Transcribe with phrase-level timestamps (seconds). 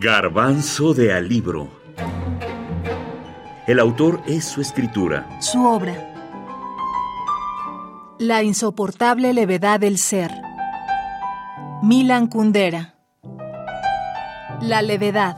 [0.00, 1.68] Garbanzo de Alibro.
[3.66, 5.28] El autor es su escritura.
[5.40, 6.14] Su obra.
[8.20, 10.30] La insoportable levedad del ser.
[11.82, 12.94] Milan Kundera.
[14.60, 15.36] La levedad.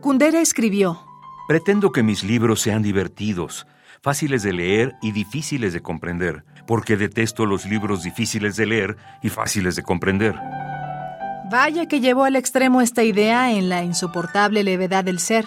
[0.00, 0.98] Kundera escribió.
[1.46, 3.68] Pretendo que mis libros sean divertidos,
[4.02, 9.28] fáciles de leer y difíciles de comprender, porque detesto los libros difíciles de leer y
[9.28, 10.34] fáciles de comprender.
[11.46, 15.46] Vaya que llevó al extremo esta idea en la insoportable levedad del ser.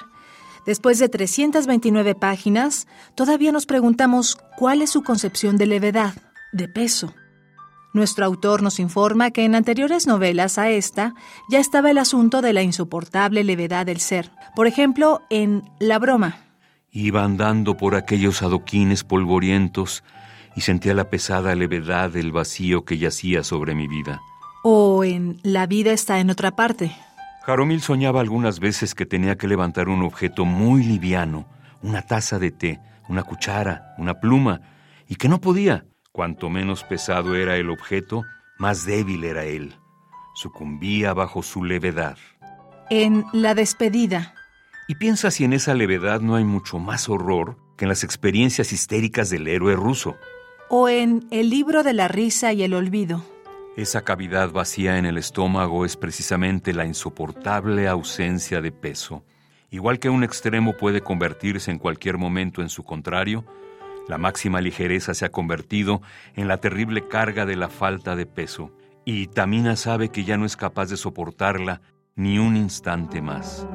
[0.64, 6.14] Después de 329 páginas, todavía nos preguntamos cuál es su concepción de levedad,
[6.54, 7.16] de peso.
[7.94, 11.16] Nuestro autor nos informa que en anteriores novelas a esta
[11.50, 14.30] ya estaba el asunto de la insoportable levedad del ser.
[14.56, 16.38] Por ejemplo, en La broma.
[16.92, 20.04] Iba andando por aquellos adoquines polvorientos
[20.56, 24.22] y sentía la pesada levedad del vacío que yacía sobre mi vida
[24.64, 26.96] o en La vida está en otra parte.
[27.44, 31.46] Jaromil soñaba algunas veces que tenía que levantar un objeto muy liviano,
[31.82, 34.62] una taza de té, una cuchara, una pluma,
[35.08, 35.86] y que no podía.
[36.12, 38.24] Cuanto menos pesado era el objeto,
[38.58, 39.76] más débil era él.
[40.36, 42.18] Sucumbía bajo su levedad.
[42.90, 44.34] En La despedida.
[44.88, 48.74] Y piensa si en esa levedad no hay mucho más horror que en las experiencias
[48.74, 50.18] histéricas del héroe ruso.
[50.70, 53.24] O en El libro de la risa y el olvido.
[53.78, 59.24] Esa cavidad vacía en el estómago es precisamente la insoportable ausencia de peso.
[59.70, 63.46] Igual que un extremo puede convertirse en cualquier momento en su contrario,
[64.08, 66.02] la máxima ligereza se ha convertido
[66.36, 68.72] en la terrible carga de la falta de peso,
[69.06, 71.82] y Tamina sabe que ya no es capaz de soportarla
[72.16, 73.68] ni un instante más.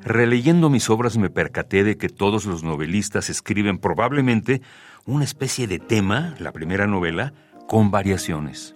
[0.00, 4.62] Releyendo mis obras me percaté de que todos los novelistas escriben probablemente
[5.04, 7.34] una especie de tema, la primera novela,
[7.70, 8.74] con variaciones.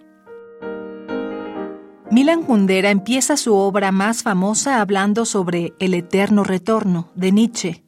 [2.09, 7.83] Milan Kundera empieza su obra más famosa hablando sobre el eterno retorno de Nietzsche.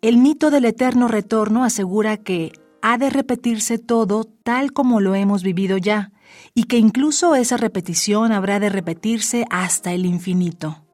[0.00, 2.50] El mito del eterno retorno asegura que
[2.82, 6.10] ha de repetirse todo tal como lo hemos vivido ya,
[6.54, 10.84] y que incluso esa repetición habrá de repetirse hasta el infinito.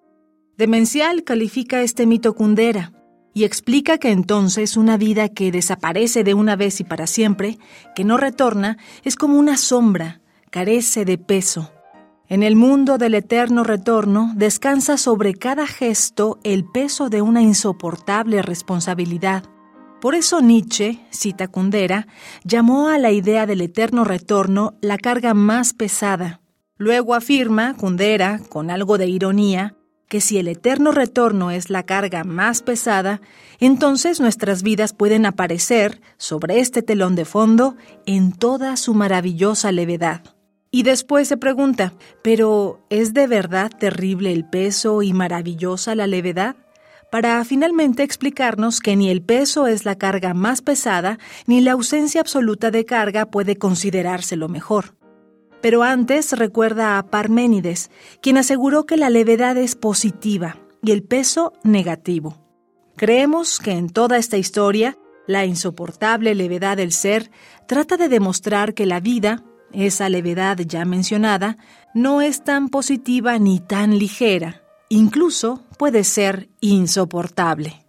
[0.59, 2.93] Demencial califica este mito Kundera
[3.39, 7.57] y explica que entonces una vida que desaparece de una vez y para siempre,
[7.95, 11.71] que no retorna, es como una sombra, carece de peso.
[12.27, 18.43] En el mundo del eterno retorno descansa sobre cada gesto el peso de una insoportable
[18.43, 19.45] responsabilidad.
[20.01, 22.09] Por eso Nietzsche, cita Kundera,
[22.43, 26.41] llamó a la idea del eterno retorno la carga más pesada.
[26.77, 29.77] Luego afirma, Kundera, con algo de ironía,
[30.09, 33.21] que si el eterno retorno es la carga más pesada,
[33.61, 37.77] entonces nuestras vidas pueden aparecer sobre este telón de fondo
[38.07, 40.23] en toda su maravillosa levedad.
[40.71, 46.57] Y después se pregunta, ¿pero es de verdad terrible el peso y maravillosa la levedad?
[47.11, 52.21] Para finalmente explicarnos que ni el peso es la carga más pesada, ni la ausencia
[52.21, 54.98] absoluta de carga puede considerarse lo mejor.
[55.61, 61.53] Pero antes recuerda a Parménides, quien aseguró que la levedad es positiva y el peso
[61.65, 62.37] negativo.
[62.97, 64.97] Creemos que en toda esta historia,
[65.27, 67.31] la insoportable levedad del ser
[67.67, 71.59] trata de demostrar que la vida, esa levedad ya mencionada,
[71.95, 77.85] no es tan positiva ni tan ligera, incluso puede ser insoportable.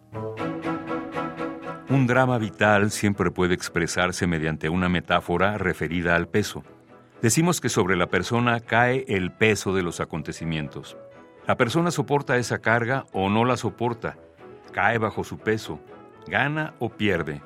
[1.90, 6.64] Un drama vital siempre puede expresarse mediante una metáfora referida al peso.
[7.22, 10.96] Decimos que sobre la persona cae el peso de los acontecimientos.
[11.48, 14.18] La persona soporta esa carga o no la soporta,
[14.72, 15.82] cae bajo su peso,
[16.28, 17.42] gana o pierde.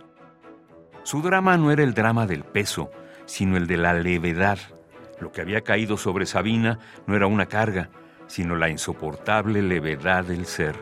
[1.02, 2.92] Su drama no era el drama del peso,
[3.26, 4.60] sino el de la levedad.
[5.20, 7.90] Lo que había caído sobre Sabina no era una carga,
[8.28, 10.76] sino la insoportable levedad del ser.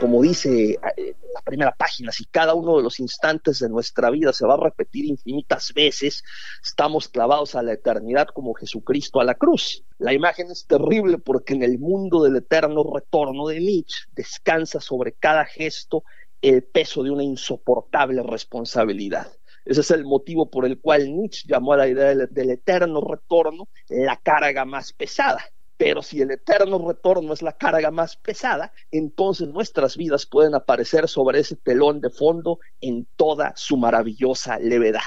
[0.00, 1.14] Como dice eh,
[1.48, 5.06] primera página, si cada uno de los instantes de nuestra vida se va a repetir
[5.06, 6.22] infinitas veces,
[6.62, 9.82] estamos clavados a la eternidad como Jesucristo a la cruz.
[9.96, 15.12] La imagen es terrible porque en el mundo del eterno retorno de Nietzsche descansa sobre
[15.12, 16.04] cada gesto
[16.42, 19.26] el peso de una insoportable responsabilidad.
[19.64, 23.00] Ese es el motivo por el cual Nietzsche llamó a la idea del, del eterno
[23.00, 25.42] retorno la carga más pesada
[25.78, 31.08] pero si el eterno retorno es la carga más pesada, entonces nuestras vidas pueden aparecer
[31.08, 35.00] sobre ese telón de fondo en toda su maravillosa levedad.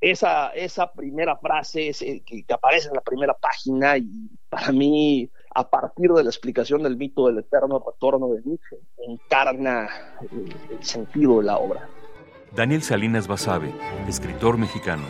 [0.00, 4.06] Esa, esa primera frase eh, que, aparece en la primera página y
[4.48, 9.88] para mí, a partir de la explicación del mito del eterno retorno de Nietzsche, encarna
[10.30, 11.88] el, el sentido de la obra.
[12.54, 13.72] Daniel Salinas Basabe,
[14.06, 15.04] escritor mexicano.